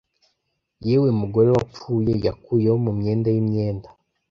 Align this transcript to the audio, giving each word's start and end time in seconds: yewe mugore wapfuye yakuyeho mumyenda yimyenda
yewe 0.87 1.09
mugore 1.19 1.49
wapfuye 1.55 2.13
yakuyeho 2.25 2.77
mumyenda 2.85 3.27
yimyenda 3.35 3.87